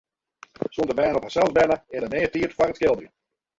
[0.73, 3.13] Sûnt de bern op harsels binne, is der mear tiid foar it skilderjen.